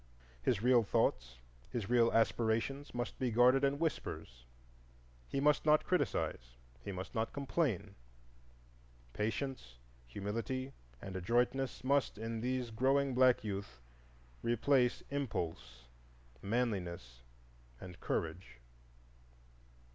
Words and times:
His 0.41 0.63
real 0.63 0.81
thoughts, 0.81 1.37
his 1.69 1.87
real 1.87 2.11
aspirations, 2.11 2.95
must 2.95 3.19
be 3.19 3.29
guarded 3.29 3.63
in 3.63 3.77
whispers; 3.77 4.45
he 5.27 5.39
must 5.39 5.63
not 5.63 5.85
criticise, 5.85 6.55
he 6.83 6.91
must 6.91 7.13
not 7.13 7.31
complain. 7.33 7.93
Patience, 9.13 9.77
humility, 10.07 10.73
and 11.03 11.15
adroitness 11.15 11.83
must, 11.83 12.17
in 12.17 12.41
these 12.41 12.71
growing 12.71 13.13
black 13.13 13.43
youth, 13.43 13.79
replace 14.41 15.03
impulse, 15.11 15.83
manliness, 16.41 17.21
and 17.79 17.99
courage. 17.99 18.57